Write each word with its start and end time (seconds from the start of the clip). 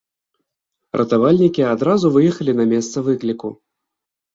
Ратавальнікі 1.01 1.67
адразу 1.75 2.13
выехалі 2.19 2.59
на 2.65 2.69
месца 2.77 2.97
выкліку. 3.13 3.59